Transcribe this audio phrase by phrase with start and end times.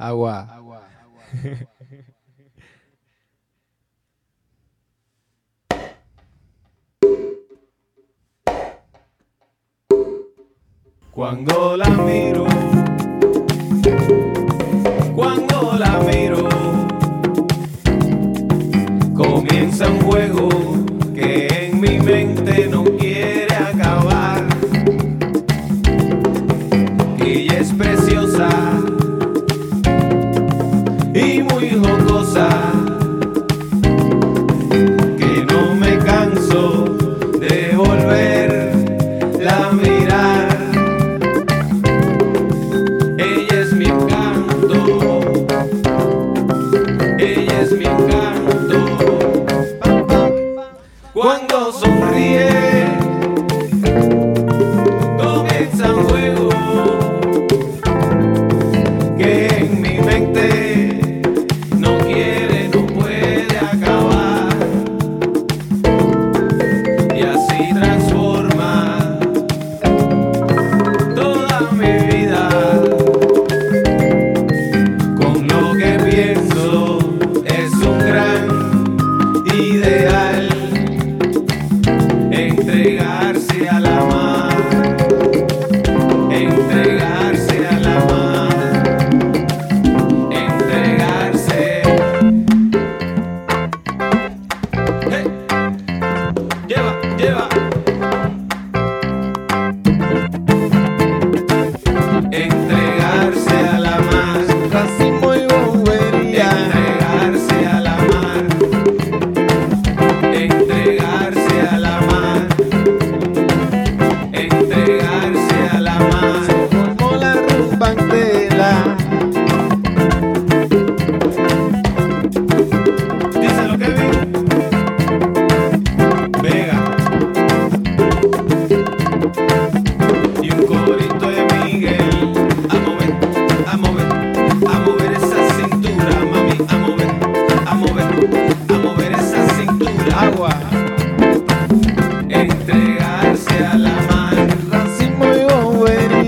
[0.00, 0.48] Agua.
[0.50, 0.80] Agua.
[11.12, 12.46] Cuando la miro,
[15.14, 16.48] cuando la miro,
[19.14, 20.19] comienza un.
[31.92, 32.48] O cosa
[35.18, 36.84] que no me canso
[37.38, 40.48] de volverla a mirar.
[43.18, 45.20] Ella es mi canto,
[47.18, 48.78] ella es mi canto.
[51.12, 52.49] Cuando sonríe.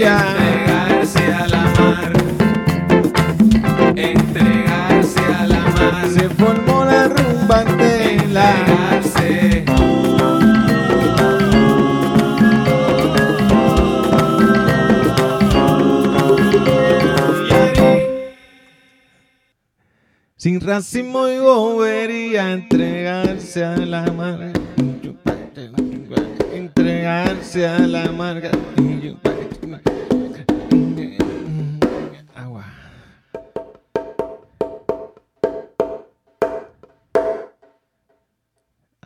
[0.00, 2.12] Entregarse a la mar.
[3.96, 6.08] Entregarse a la mar.
[6.08, 8.50] Se formó la rumba en la.
[8.50, 9.64] Entregarse.
[20.36, 24.52] Sin racimo y bobería, entregarse a la mar
[26.88, 28.50] entregarse a la marca.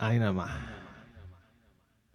[0.03, 0.49] 哎呀妈！